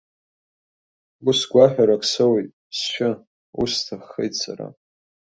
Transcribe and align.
Ус 1.29 1.39
гәаҳәарак 1.51 2.03
соуит, 2.11 2.51
сшьы, 2.77 3.09
ус 3.61 3.71
сҭаххеит 3.79 4.33
сара. 4.41 4.67